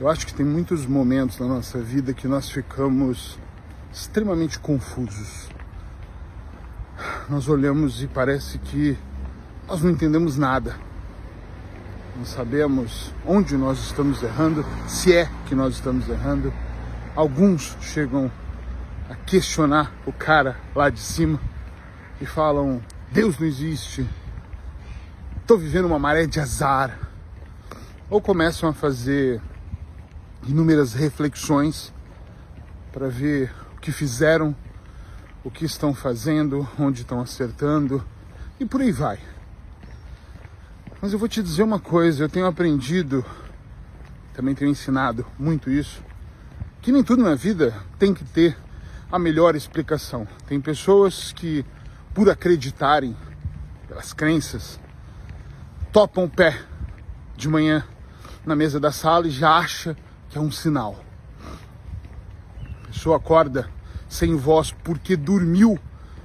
Eu 0.00 0.08
acho 0.08 0.26
que 0.26 0.34
tem 0.34 0.44
muitos 0.44 0.86
momentos 0.86 1.38
na 1.38 1.46
nossa 1.46 1.78
vida 1.78 2.12
que 2.12 2.26
nós 2.26 2.50
ficamos 2.50 3.38
extremamente 3.92 4.58
confusos. 4.58 5.48
Nós 7.28 7.48
olhamos 7.48 8.02
e 8.02 8.08
parece 8.08 8.58
que 8.58 8.98
nós 9.68 9.82
não 9.84 9.92
entendemos 9.92 10.36
nada. 10.36 10.74
Não 12.16 12.24
sabemos 12.24 13.12
onde 13.24 13.56
nós 13.56 13.78
estamos 13.78 14.20
errando, 14.20 14.66
se 14.88 15.14
é 15.14 15.30
que 15.46 15.54
nós 15.54 15.74
estamos 15.74 16.08
errando. 16.08 16.52
Alguns 17.14 17.76
chegam 17.80 18.28
a 19.08 19.14
questionar 19.14 19.92
o 20.04 20.12
cara 20.12 20.56
lá 20.74 20.90
de 20.90 20.98
cima 20.98 21.38
e 22.20 22.26
falam: 22.26 22.82
Deus 23.12 23.38
não 23.38 23.46
existe, 23.46 24.04
estou 25.40 25.56
vivendo 25.56 25.84
uma 25.84 26.00
maré 26.00 26.26
de 26.26 26.40
azar. 26.40 26.98
Ou 28.10 28.20
começam 28.20 28.68
a 28.68 28.72
fazer 28.72 29.40
inúmeras 30.46 30.92
reflexões 30.92 31.92
para 32.92 33.08
ver 33.08 33.52
o 33.76 33.80
que 33.80 33.90
fizeram, 33.90 34.54
o 35.42 35.50
que 35.50 35.64
estão 35.64 35.94
fazendo, 35.94 36.68
onde 36.78 37.02
estão 37.02 37.20
acertando 37.20 38.04
e 38.58 38.64
por 38.64 38.80
aí 38.80 38.92
vai. 38.92 39.18
Mas 41.00 41.12
eu 41.12 41.18
vou 41.18 41.28
te 41.28 41.42
dizer 41.42 41.62
uma 41.62 41.78
coisa, 41.78 42.24
eu 42.24 42.28
tenho 42.28 42.46
aprendido, 42.46 43.24
também 44.32 44.54
tenho 44.54 44.70
ensinado 44.70 45.26
muito 45.38 45.70
isso, 45.70 46.02
que 46.80 46.92
nem 46.92 47.02
tudo 47.02 47.22
na 47.22 47.34
vida 47.34 47.74
tem 47.98 48.14
que 48.14 48.24
ter 48.24 48.56
a 49.10 49.18
melhor 49.18 49.54
explicação. 49.54 50.26
Tem 50.46 50.60
pessoas 50.60 51.32
que, 51.32 51.64
por 52.14 52.28
acreditarem, 52.30 53.16
pelas 53.86 54.12
crenças, 54.12 54.80
topam 55.92 56.24
o 56.24 56.30
pé 56.30 56.60
de 57.36 57.48
manhã 57.48 57.84
na 58.44 58.56
mesa 58.56 58.80
da 58.80 58.92
sala 58.92 59.26
e 59.26 59.30
já 59.30 59.56
acha 59.56 59.96
é 60.38 60.40
um 60.40 60.50
sinal. 60.50 61.02
A 62.82 62.86
pessoa 62.88 63.16
acorda 63.16 63.68
sem 64.08 64.36
voz 64.36 64.72
porque 64.84 65.16
dormiu 65.16 65.78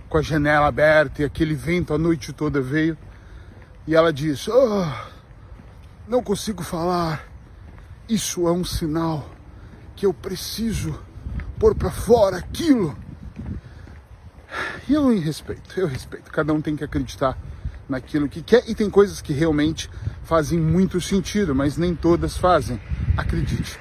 com 0.07 0.17
a 0.17 0.21
janela 0.21 0.67
aberta 0.67 1.21
e 1.21 1.25
aquele 1.25 1.53
vento 1.53 1.93
a 1.93 1.97
noite 1.97 2.33
toda 2.33 2.61
veio. 2.61 2.97
E 3.87 3.95
ela 3.95 4.11
diz: 4.11 4.47
oh, 4.47 4.85
Não 6.07 6.23
consigo 6.23 6.63
falar. 6.63 7.27
Isso 8.07 8.47
é 8.47 8.51
um 8.51 8.63
sinal 8.63 9.29
que 9.95 10.05
eu 10.05 10.13
preciso 10.13 10.99
pôr 11.59 11.75
para 11.75 11.91
fora 11.91 12.37
aquilo. 12.37 12.97
E 14.87 14.93
eu 14.93 15.07
respeito, 15.19 15.79
eu 15.79 15.87
respeito. 15.87 16.31
Cada 16.31 16.51
um 16.53 16.61
tem 16.61 16.75
que 16.75 16.83
acreditar 16.83 17.37
naquilo 17.87 18.27
que 18.27 18.41
quer 18.41 18.63
e 18.67 18.73
tem 18.73 18.89
coisas 18.89 19.21
que 19.21 19.33
realmente 19.33 19.89
fazem 20.23 20.59
muito 20.59 20.99
sentido, 20.99 21.53
mas 21.53 21.77
nem 21.77 21.93
todas 21.93 22.37
fazem. 22.37 22.81
Acredite. 23.15 23.79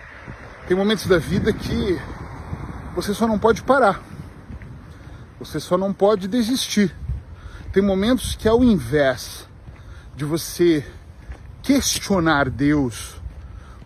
Tem 0.68 0.76
momentos 0.76 1.06
da 1.06 1.16
vida 1.16 1.50
que 1.50 1.98
você 2.94 3.14
só 3.14 3.26
não 3.26 3.38
pode 3.38 3.62
parar. 3.62 4.02
Você 5.38 5.58
só 5.58 5.78
não 5.78 5.94
pode 5.94 6.28
desistir. 6.28 6.94
Tem 7.72 7.82
momentos 7.82 8.36
que 8.36 8.46
ao 8.46 8.62
invés 8.62 9.48
de 10.14 10.26
você 10.26 10.86
questionar 11.62 12.50
Deus, 12.50 13.18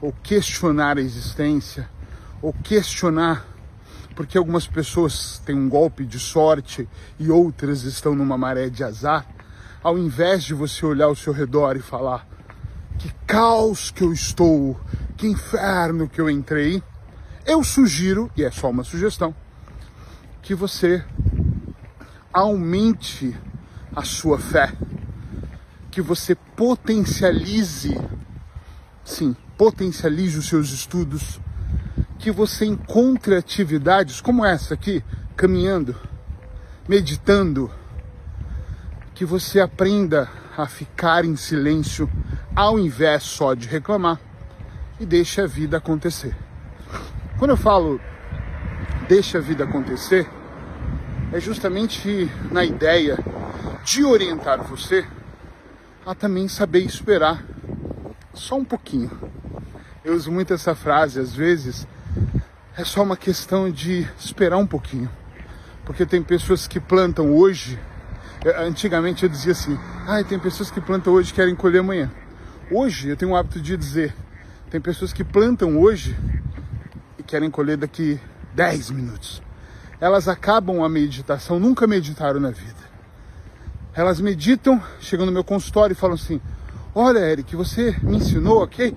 ou 0.00 0.12
questionar 0.24 0.98
a 0.98 1.00
existência, 1.00 1.88
ou 2.42 2.52
questionar 2.52 3.46
porque 4.16 4.36
algumas 4.36 4.66
pessoas 4.66 5.40
têm 5.46 5.54
um 5.54 5.68
golpe 5.68 6.04
de 6.04 6.18
sorte 6.18 6.88
e 7.16 7.30
outras 7.30 7.84
estão 7.84 8.12
numa 8.12 8.36
maré 8.36 8.68
de 8.68 8.82
azar, 8.82 9.24
ao 9.84 9.96
invés 9.96 10.42
de 10.42 10.52
você 10.52 10.84
olhar 10.84 11.06
ao 11.06 11.14
seu 11.14 11.32
redor 11.32 11.76
e 11.76 11.80
falar 11.80 12.26
que 12.98 13.08
caos 13.24 13.90
que 13.92 14.02
eu 14.02 14.12
estou, 14.12 14.80
que 15.22 15.28
inferno 15.28 16.08
que 16.08 16.20
eu 16.20 16.28
entrei, 16.28 16.82
eu 17.46 17.62
sugiro, 17.62 18.28
e 18.36 18.42
é 18.42 18.50
só 18.50 18.68
uma 18.68 18.82
sugestão, 18.82 19.32
que 20.42 20.52
você 20.52 21.04
aumente 22.32 23.32
a 23.94 24.02
sua 24.02 24.36
fé, 24.36 24.72
que 25.92 26.02
você 26.02 26.34
potencialize, 26.34 27.96
sim, 29.04 29.36
potencialize 29.56 30.36
os 30.36 30.48
seus 30.48 30.72
estudos, 30.72 31.40
que 32.18 32.32
você 32.32 32.64
encontre 32.64 33.36
atividades 33.36 34.20
como 34.20 34.44
essa 34.44 34.74
aqui, 34.74 35.04
caminhando, 35.36 35.94
meditando, 36.88 37.70
que 39.14 39.24
você 39.24 39.60
aprenda 39.60 40.28
a 40.58 40.66
ficar 40.66 41.24
em 41.24 41.36
silêncio 41.36 42.10
ao 42.56 42.76
invés 42.76 43.22
só 43.22 43.54
de 43.54 43.68
reclamar 43.68 44.31
e 45.02 45.06
deixe 45.06 45.40
a 45.40 45.46
vida 45.48 45.78
acontecer. 45.78 46.32
Quando 47.36 47.50
eu 47.50 47.56
falo 47.56 48.00
deixe 49.08 49.36
a 49.36 49.40
vida 49.40 49.64
acontecer, 49.64 50.30
é 51.32 51.40
justamente 51.40 52.30
na 52.52 52.64
ideia 52.64 53.18
de 53.84 54.04
orientar 54.04 54.62
você 54.62 55.04
a 56.06 56.14
também 56.14 56.46
saber 56.46 56.84
esperar 56.84 57.44
só 58.32 58.56
um 58.56 58.64
pouquinho. 58.64 59.10
Eu 60.04 60.14
uso 60.14 60.30
muito 60.30 60.54
essa 60.54 60.74
frase, 60.74 61.18
às 61.18 61.34
vezes 61.34 61.86
é 62.76 62.84
só 62.84 63.02
uma 63.02 63.16
questão 63.16 63.70
de 63.70 64.08
esperar 64.16 64.56
um 64.56 64.66
pouquinho. 64.66 65.10
Porque 65.84 66.06
tem 66.06 66.22
pessoas 66.22 66.68
que 66.68 66.78
plantam 66.78 67.34
hoje, 67.34 67.76
antigamente 68.56 69.24
eu 69.24 69.28
dizia 69.28 69.52
assim, 69.52 69.76
ah, 70.06 70.22
tem 70.22 70.38
pessoas 70.38 70.70
que 70.70 70.80
plantam 70.80 71.12
hoje 71.12 71.32
e 71.32 71.34
querem 71.34 71.56
colher 71.56 71.80
amanhã. 71.80 72.10
Hoje 72.70 73.08
eu 73.08 73.16
tenho 73.16 73.32
o 73.32 73.36
hábito 73.36 73.60
de 73.60 73.76
dizer, 73.76 74.14
tem 74.72 74.80
pessoas 74.80 75.12
que 75.12 75.22
plantam 75.22 75.78
hoje 75.78 76.18
e 77.18 77.22
querem 77.22 77.50
colher 77.50 77.76
daqui 77.76 78.18
10 78.54 78.90
minutos. 78.92 79.42
Elas 80.00 80.28
acabam 80.28 80.82
a 80.82 80.88
meditação, 80.88 81.60
nunca 81.60 81.86
meditaram 81.86 82.40
na 82.40 82.50
vida. 82.50 82.80
Elas 83.92 84.18
meditam, 84.18 84.82
chegam 84.98 85.26
no 85.26 85.32
meu 85.32 85.44
consultório 85.44 85.92
e 85.92 85.94
falam 85.94 86.14
assim: 86.14 86.40
Olha, 86.94 87.18
Eric, 87.18 87.54
você 87.54 87.94
me 88.02 88.16
ensinou, 88.16 88.62
ok? 88.62 88.96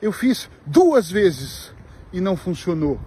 Eu 0.00 0.12
fiz 0.12 0.48
duas 0.64 1.10
vezes 1.10 1.72
e 2.12 2.20
não 2.20 2.36
funcionou. 2.36 3.00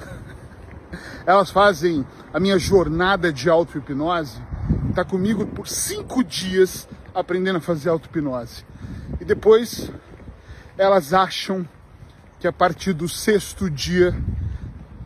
Elas 1.24 1.50
fazem 1.50 2.04
a 2.30 2.38
minha 2.38 2.58
jornada 2.58 3.32
de 3.32 3.48
auto-hipnose, 3.48 4.38
está 4.90 5.02
comigo 5.02 5.46
por 5.46 5.66
cinco 5.66 6.22
dias 6.22 6.86
aprendendo 7.14 7.56
a 7.56 7.62
fazer 7.62 7.88
auto-hipnose. 7.88 8.66
E 9.18 9.24
depois 9.24 9.90
elas 10.78 11.12
acham 11.12 11.68
que 12.38 12.46
a 12.46 12.52
partir 12.52 12.92
do 12.92 13.08
sexto 13.08 13.68
dia 13.68 14.16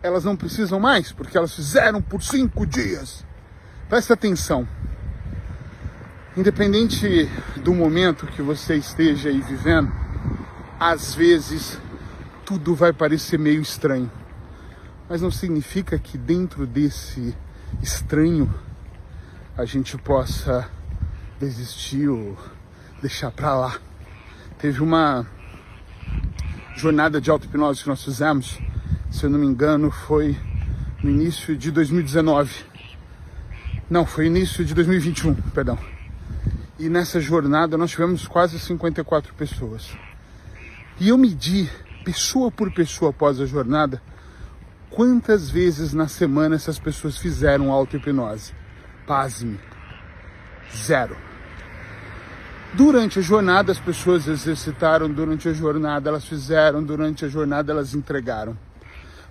elas 0.03 0.25
não 0.25 0.37
precisam 0.37 0.79
mais, 0.79 1.13
porque 1.13 1.39
elas 1.39 1.55
fizeram 1.55 2.03
por 2.03 2.23
cinco 2.23 2.67
dias. 2.67 3.25
Presta 3.89 4.15
atenção. 4.15 4.69
Independente 6.37 7.27
do 7.57 7.73
momento 7.73 8.27
que 8.27 8.43
você 8.43 8.77
esteja 8.77 9.29
aí 9.29 9.41
vivendo, 9.41 9.93
às 10.79 11.15
vezes 11.15 11.79
tudo 12.45 12.75
vai 12.75 12.93
parecer 12.93 13.39
meio 13.39 13.63
estranho. 13.63 14.11
Mas 15.09 15.23
não 15.23 15.31
significa 15.31 15.99
que 15.99 16.19
dentro 16.19 16.67
desse 16.67 17.37
estranho 17.81 18.53
a 19.57 19.65
gente 19.65 19.97
possa 19.97 20.69
desistir 21.39 22.09
ou 22.09 22.37
deixar 23.01 23.31
para 23.31 23.55
lá. 23.55 23.79
Teve 24.59 24.83
uma 24.83 25.27
jornada 26.77 27.21
de 27.21 27.31
auto-hipnose 27.31 27.83
que 27.83 27.89
nós 27.89 28.03
fizemos, 28.03 28.59
se 29.11 29.25
eu 29.25 29.31
não 29.31 29.39
me 29.39 29.47
engano, 29.47 29.91
foi 29.91 30.37
no 31.03 31.11
início 31.11 31.57
de 31.57 31.71
2019. 31.71 32.65
Não, 33.91 34.07
foi 34.07 34.27
início 34.27 34.65
de 34.65 34.75
2021, 34.75 35.35
perdão. 35.35 35.79
E 36.79 36.89
nessa 36.89 37.21
jornada 37.21 37.77
nós 37.77 37.91
tivemos 37.91 38.27
quase 38.27 38.59
54 38.59 39.35
pessoas. 39.35 39.97
E 40.99 41.09
eu 41.09 41.19
medi, 41.19 41.69
pessoa 42.05 42.51
por 42.51 42.73
pessoa 42.73 43.11
após 43.11 43.41
a 43.41 43.47
jornada, 43.47 44.03
quantas 44.91 45.51
vezes 45.51 45.93
na 45.93 46.09
semana 46.09 46.57
essas 46.57 46.79
pessoas 46.79 47.19
fizeram 47.19 47.71
auto-hipnose. 47.71 48.53
Pasme. 49.07 49.59
Zero. 50.75 51.32
Durante 52.75 53.19
a 53.19 53.23
jornada, 53.23 53.71
as 53.71 53.79
pessoas 53.79 54.27
exercitaram, 54.27 55.07
durante 55.07 55.47
a 55.47 55.53
jornada, 55.53 56.09
elas 56.09 56.25
fizeram, 56.25 56.83
durante 56.83 57.23
a 57.23 57.29
jornada, 57.29 57.71
elas 57.71 57.95
entregaram. 57.95 58.57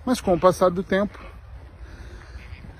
Mas 0.05 0.21
com 0.21 0.35
o 0.35 0.39
passar 0.39 0.69
do 0.69 0.83
tempo, 0.83 1.17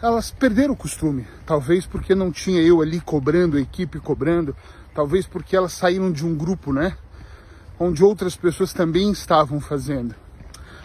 elas 0.04 0.30
perderam 0.30 0.76
o 0.76 0.78
costume. 0.78 1.28
Talvez 1.48 1.88
porque 1.88 2.14
não 2.14 2.32
tinha 2.32 2.62
eu 2.62 2.80
ali 2.80 3.02
cobrando, 3.02 3.58
a 3.58 3.60
equipe 3.60 4.00
cobrando, 4.00 4.56
talvez 4.94 5.26
porque 5.26 5.56
elas 5.56 5.74
saíram 5.74 6.12
de 6.12 6.24
um 6.24 6.36
grupo, 6.36 6.72
né? 6.72 6.96
Onde 7.80 8.04
outras 8.04 8.36
pessoas 8.36 8.72
também 8.72 9.12
estavam 9.12 9.60
fazendo. 9.60 10.14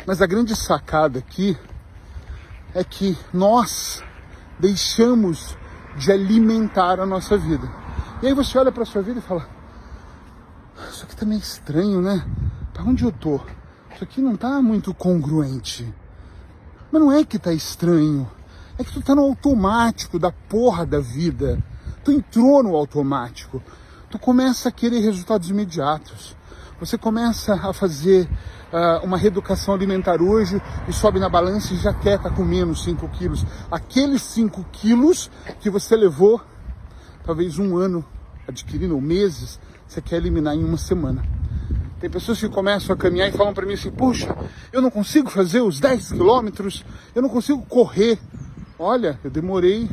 Mas 0.06 0.22
a 0.22 0.26
grande 0.26 0.56
sacada 0.56 1.18
aqui 1.18 1.54
é 2.74 2.82
que 2.82 3.14
nós 3.30 4.02
deixamos 4.58 5.54
de 5.96 6.10
alimentar 6.10 6.98
a 6.98 7.04
nossa 7.04 7.36
vida. 7.36 7.68
E 8.22 8.28
aí 8.28 8.32
você 8.32 8.56
olha 8.56 8.72
para 8.72 8.84
a 8.84 8.86
sua 8.86 9.02
vida 9.02 9.18
e 9.18 9.22
fala: 9.22 9.55
isso 10.96 11.04
aqui 11.04 11.14
também 11.14 11.36
é 11.36 11.40
estranho, 11.40 12.00
né? 12.00 12.26
Para 12.72 12.84
onde 12.84 13.04
eu 13.04 13.12
tô? 13.12 13.38
isso 13.94 14.02
aqui 14.02 14.20
não 14.20 14.34
tá 14.34 14.62
muito 14.62 14.94
congruente. 14.94 15.92
Mas 16.90 17.02
não 17.02 17.12
é 17.12 17.22
que 17.22 17.38
tá 17.38 17.52
estranho, 17.52 18.30
é 18.78 18.84
que 18.84 18.92
tu 18.92 19.02
tá 19.02 19.14
no 19.14 19.22
automático 19.22 20.18
da 20.18 20.32
porra 20.32 20.86
da 20.86 20.98
vida. 20.98 21.62
Tu 22.02 22.12
entrou 22.12 22.62
no 22.62 22.74
automático. 22.74 23.62
Tu 24.10 24.18
começa 24.18 24.70
a 24.70 24.72
querer 24.72 25.00
resultados 25.00 25.50
imediatos. 25.50 26.34
Você 26.80 26.96
começa 26.96 27.54
a 27.54 27.72
fazer 27.74 28.28
uh, 28.72 29.04
uma 29.04 29.18
reeducação 29.18 29.74
alimentar 29.74 30.22
hoje 30.22 30.60
e 30.88 30.92
sobe 30.92 31.18
na 31.18 31.28
balança 31.28 31.74
e 31.74 31.76
já 31.76 31.92
quer 31.92 32.16
estar 32.16 32.30
tá 32.30 32.36
comendo 32.36 32.74
5 32.74 33.06
quilos. 33.08 33.44
Aqueles 33.70 34.22
5 34.22 34.64
quilos 34.72 35.30
que 35.60 35.68
você 35.68 35.94
levou 35.94 36.40
talvez 37.24 37.58
um 37.58 37.76
ano 37.76 38.04
adquirindo, 38.46 38.94
ou 38.94 39.00
meses, 39.00 39.58
você 39.86 40.00
quer 40.00 40.16
eliminar 40.16 40.54
em 40.54 40.64
uma 40.64 40.76
semana. 40.76 41.22
Tem 42.00 42.10
pessoas 42.10 42.38
que 42.38 42.48
começam 42.48 42.94
a 42.94 42.98
caminhar 42.98 43.28
e 43.28 43.32
falam 43.32 43.54
para 43.54 43.64
mim 43.64 43.74
assim: 43.74 43.90
Puxa, 43.90 44.36
eu 44.72 44.82
não 44.82 44.90
consigo 44.90 45.30
fazer 45.30 45.60
os 45.60 45.80
10 45.80 46.12
quilômetros, 46.12 46.84
eu 47.14 47.22
não 47.22 47.28
consigo 47.28 47.64
correr. 47.66 48.18
Olha, 48.78 49.18
eu 49.24 49.30
demorei 49.30 49.88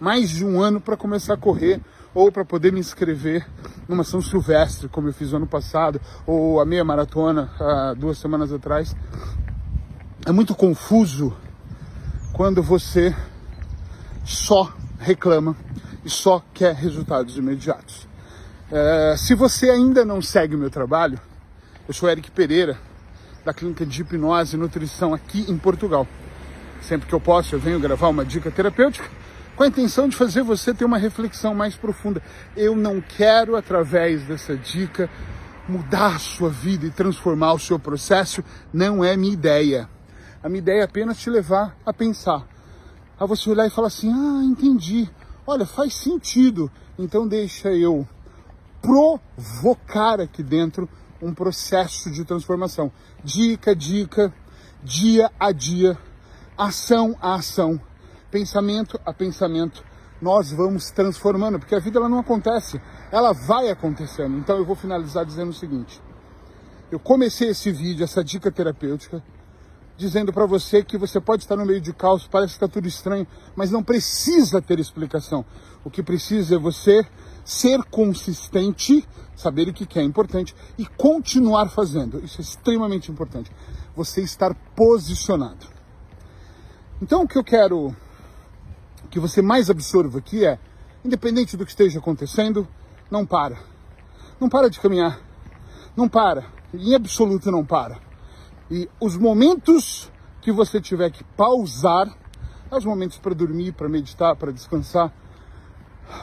mais 0.00 0.30
de 0.30 0.44
um 0.44 0.60
ano 0.60 0.80
para 0.80 0.96
começar 0.96 1.34
a 1.34 1.36
correr 1.36 1.80
ou 2.14 2.32
para 2.32 2.44
poder 2.44 2.72
me 2.72 2.80
inscrever 2.80 3.46
numa 3.86 4.02
São 4.02 4.22
Silvestre, 4.22 4.88
como 4.88 5.08
eu 5.08 5.12
fiz 5.12 5.30
no 5.30 5.38
ano 5.38 5.46
passado, 5.46 6.00
ou 6.26 6.60
a 6.60 6.64
meia 6.64 6.84
maratona 6.84 7.50
duas 7.96 8.18
semanas 8.18 8.52
atrás. 8.52 8.96
É 10.26 10.32
muito 10.32 10.54
confuso 10.54 11.36
quando 12.32 12.62
você 12.62 13.14
só 14.24 14.72
reclama 14.98 15.56
e 16.04 16.10
só 16.10 16.42
quer 16.54 16.74
resultados 16.74 17.36
imediatos. 17.36 18.09
É, 18.72 19.16
se 19.16 19.34
você 19.34 19.68
ainda 19.68 20.04
não 20.04 20.22
segue 20.22 20.54
o 20.54 20.58
meu 20.58 20.70
trabalho, 20.70 21.18
eu 21.88 21.92
sou 21.92 22.08
Eric 22.08 22.30
Pereira, 22.30 22.78
da 23.44 23.52
Clínica 23.52 23.84
de 23.84 24.00
Hipnose 24.00 24.54
e 24.54 24.58
Nutrição 24.58 25.12
aqui 25.12 25.44
em 25.48 25.58
Portugal. 25.58 26.06
Sempre 26.80 27.08
que 27.08 27.12
eu 27.12 27.20
posso, 27.20 27.56
eu 27.56 27.58
venho 27.58 27.80
gravar 27.80 28.06
uma 28.06 28.24
dica 28.24 28.48
terapêutica 28.48 29.10
com 29.56 29.64
a 29.64 29.66
intenção 29.66 30.08
de 30.08 30.14
fazer 30.14 30.44
você 30.44 30.72
ter 30.72 30.84
uma 30.84 30.98
reflexão 30.98 31.52
mais 31.52 31.74
profunda. 31.74 32.22
Eu 32.56 32.76
não 32.76 33.00
quero, 33.00 33.56
através 33.56 34.22
dessa 34.22 34.56
dica, 34.56 35.10
mudar 35.68 36.14
a 36.14 36.18
sua 36.20 36.48
vida 36.48 36.86
e 36.86 36.90
transformar 36.90 37.54
o 37.54 37.58
seu 37.58 37.76
processo. 37.76 38.44
Não 38.72 39.04
é 39.04 39.16
minha 39.16 39.32
ideia. 39.32 39.88
A 40.44 40.48
minha 40.48 40.60
ideia 40.60 40.82
é 40.82 40.84
apenas 40.84 41.18
te 41.18 41.28
levar 41.28 41.76
a 41.84 41.92
pensar. 41.92 42.46
A 43.18 43.26
você 43.26 43.50
olhar 43.50 43.66
e 43.66 43.70
falar 43.70 43.88
assim: 43.88 44.12
ah, 44.12 44.44
entendi. 44.44 45.10
Olha, 45.44 45.66
faz 45.66 45.92
sentido. 45.94 46.70
Então 46.96 47.26
deixa 47.26 47.72
eu 47.72 48.06
provocar 48.80 50.20
aqui 50.20 50.42
dentro 50.42 50.88
um 51.20 51.34
processo 51.34 52.10
de 52.10 52.24
transformação. 52.24 52.90
Dica, 53.22 53.74
dica, 53.74 54.32
dia 54.82 55.30
a 55.38 55.52
dia, 55.52 55.98
ação 56.56 57.16
a 57.20 57.34
ação, 57.34 57.80
pensamento 58.30 58.98
a 59.04 59.12
pensamento. 59.12 59.84
Nós 60.20 60.52
vamos 60.52 60.90
transformando, 60.90 61.58
porque 61.58 61.74
a 61.74 61.80
vida 61.80 61.98
ela 61.98 62.08
não 62.08 62.18
acontece, 62.18 62.80
ela 63.10 63.32
vai 63.32 63.70
acontecendo. 63.70 64.36
Então 64.36 64.56
eu 64.56 64.64
vou 64.64 64.76
finalizar 64.76 65.24
dizendo 65.24 65.50
o 65.50 65.54
seguinte: 65.54 66.00
eu 66.90 66.98
comecei 66.98 67.50
esse 67.50 67.70
vídeo, 67.70 68.04
essa 68.04 68.22
dica 68.22 68.50
terapêutica, 68.50 69.22
dizendo 70.00 70.32
para 70.32 70.46
você 70.46 70.82
que 70.82 70.96
você 70.96 71.20
pode 71.20 71.42
estar 71.42 71.56
no 71.56 71.66
meio 71.66 71.80
de 71.80 71.92
caos, 71.92 72.26
parece 72.26 72.54
que 72.54 72.56
está 72.56 72.66
tudo 72.66 72.88
estranho, 72.88 73.26
mas 73.54 73.70
não 73.70 73.82
precisa 73.82 74.60
ter 74.62 74.80
explicação. 74.80 75.44
O 75.84 75.90
que 75.90 76.02
precisa 76.02 76.56
é 76.56 76.58
você 76.58 77.06
ser 77.44 77.84
consistente, 77.84 79.06
saber 79.36 79.68
o 79.68 79.74
que 79.74 79.98
é 79.98 80.02
importante 80.02 80.56
e 80.78 80.86
continuar 80.86 81.68
fazendo. 81.68 82.24
Isso 82.24 82.40
é 82.40 82.42
extremamente 82.42 83.12
importante. 83.12 83.52
Você 83.94 84.22
estar 84.22 84.54
posicionado. 84.74 85.66
Então, 87.02 87.24
o 87.24 87.28
que 87.28 87.36
eu 87.36 87.44
quero 87.44 87.94
que 89.10 89.20
você 89.20 89.42
mais 89.42 89.68
absorva 89.68 90.18
aqui 90.18 90.46
é, 90.46 90.58
independente 91.04 91.58
do 91.58 91.64
que 91.66 91.72
esteja 91.72 91.98
acontecendo, 91.98 92.66
não 93.10 93.26
para. 93.26 93.58
Não 94.40 94.48
para 94.48 94.70
de 94.70 94.80
caminhar. 94.80 95.20
Não 95.94 96.08
para. 96.08 96.46
Em 96.72 96.94
absoluto 96.94 97.50
não 97.50 97.64
para. 97.66 98.09
E 98.70 98.88
os 99.00 99.16
momentos 99.16 100.10
que 100.40 100.52
você 100.52 100.80
tiver 100.80 101.10
que 101.10 101.24
pausar, 101.36 102.06
os 102.70 102.84
momentos 102.84 103.18
para 103.18 103.34
dormir, 103.34 103.72
para 103.72 103.88
meditar, 103.88 104.36
para 104.36 104.52
descansar, 104.52 105.12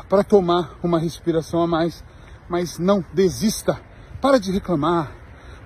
para 0.08 0.24
tomar 0.24 0.78
uma 0.82 0.98
respiração 0.98 1.62
a 1.62 1.68
mais, 1.68 2.04
mas 2.48 2.80
não 2.80 3.04
desista. 3.14 3.80
Para 4.22 4.40
de 4.40 4.52
reclamar, 4.52 5.12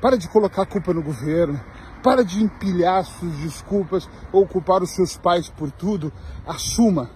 para 0.01 0.17
de 0.17 0.27
colocar 0.27 0.63
a 0.63 0.65
culpa 0.65 0.91
no 0.91 1.03
governo, 1.03 1.61
para 2.03 2.25
de 2.25 2.43
empilhar 2.43 3.05
suas 3.05 3.35
desculpas 3.37 4.09
ou 4.31 4.47
culpar 4.47 4.81
os 4.81 4.89
seus 4.89 5.15
pais 5.15 5.49
por 5.49 5.69
tudo. 5.71 6.11
Assuma 6.47 7.11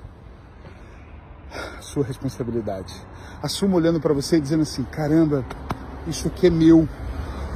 a 1.77 1.81
sua 1.81 2.03
responsabilidade. 2.03 2.93
Assuma 3.41 3.77
olhando 3.77 3.99
para 3.99 4.13
você 4.13 4.37
e 4.37 4.41
dizendo 4.41 4.61
assim: 4.61 4.83
caramba, 4.83 5.43
isso 6.07 6.27
aqui 6.27 6.47
é 6.47 6.49
meu. 6.51 6.87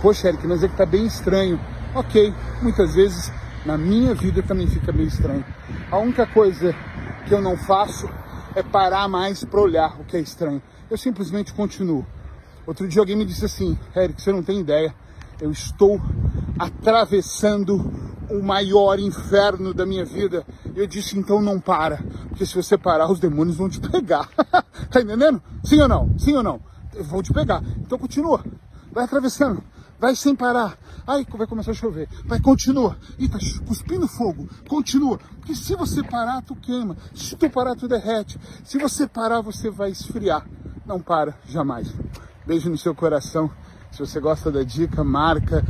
Poxa, 0.02 0.30
Eric, 0.30 0.46
mas 0.48 0.64
é 0.64 0.68
que 0.68 0.76
tá 0.76 0.86
bem 0.86 1.06
estranho. 1.06 1.60
Ok, 1.96 2.32
muitas 2.62 2.94
vezes 2.94 3.32
na 3.66 3.76
minha 3.76 4.14
vida 4.14 4.44
também 4.44 4.68
fica 4.68 4.92
meio 4.92 5.08
estranho. 5.08 5.44
A 5.90 5.98
única 5.98 6.28
coisa 6.28 6.76
que 7.26 7.34
eu 7.34 7.42
não 7.42 7.58
faço 7.58 8.08
é 8.56 8.62
parar 8.62 9.08
mais 9.08 9.44
para 9.44 9.60
olhar 9.60 10.00
o 10.00 10.04
que 10.04 10.16
é 10.16 10.20
estranho. 10.20 10.62
Eu 10.88 11.00
simplesmente 11.00 11.52
continuo. 11.52 12.06
Outro 12.68 12.88
dia 12.88 13.02
alguém 13.02 13.16
me 13.16 13.26
disse 13.26 13.44
assim, 13.44 13.76
Eric, 13.96 14.22
você 14.22 14.32
não 14.32 14.44
tem 14.44 14.60
ideia, 14.60 14.94
eu 15.42 15.50
estou 15.50 16.00
atravessando 16.60 17.92
o 18.30 18.44
maior 18.44 19.00
inferno 19.00 19.74
da 19.74 19.84
minha 19.84 20.06
vida. 20.06 20.46
Eu 20.76 20.86
disse, 20.86 21.18
então 21.18 21.42
não 21.42 21.60
para, 21.60 22.04
porque 22.28 22.46
se 22.46 22.54
você 22.54 22.78
parar, 22.78 23.12
os 23.12 23.20
demônios 23.20 23.58
vão 23.58 23.68
te 23.68 23.80
pegar. 23.80 24.30
tá 24.92 25.02
entendendo? 25.02 25.42
Sim 25.64 25.82
ou 25.82 25.88
não? 25.88 26.20
Sim 26.20 26.36
ou 26.36 26.44
não? 26.44 26.62
Vão 27.02 27.24
te 27.24 27.34
pegar. 27.34 27.64
Então 27.80 27.98
continua, 27.98 28.44
vai 28.92 29.06
atravessando. 29.06 29.64
Vai 30.00 30.16
sem 30.16 30.36
parar. 30.36 30.78
Ai, 31.06 31.26
vai 31.30 31.46
começar 31.46 31.72
a 31.72 31.74
chover. 31.74 32.08
Vai, 32.26 32.40
continua. 32.40 32.98
E 33.18 33.28
tá 33.28 33.38
cuspindo 33.68 34.08
fogo. 34.08 34.48
Continua. 34.68 35.18
Porque 35.18 35.54
se 35.54 35.76
você 35.76 36.02
parar, 36.02 36.42
tu 36.42 36.56
queima. 36.56 36.96
Se 37.14 37.36
tu 37.36 37.50
parar, 37.50 37.76
tu 37.76 37.88
derrete. 37.88 38.40
Se 38.64 38.78
você 38.78 39.08
parar, 39.08 39.42
você 39.42 39.70
vai 39.70 39.92
esfriar. 39.92 40.48
Não 40.86 41.02
para, 41.02 41.38
jamais. 41.46 41.94
Beijo 42.46 42.70
no 42.70 42.78
seu 42.78 42.96
coração. 42.96 43.52
Se 43.92 44.00
você 44.00 44.20
gosta 44.20 44.52
da 44.52 44.64
dica, 44.64 45.04
marca, 45.04 45.66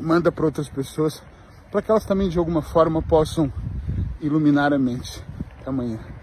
manda 0.00 0.32
para 0.32 0.46
outras 0.46 0.68
pessoas, 0.68 1.22
para 1.70 1.82
que 1.82 1.90
elas 1.90 2.04
também 2.04 2.28
de 2.28 2.38
alguma 2.38 2.62
forma 2.62 3.02
possam 3.02 3.52
iluminar 4.20 4.72
a 4.72 4.78
mente. 4.78 5.22
Até 5.60 5.68
amanhã. 5.68 6.17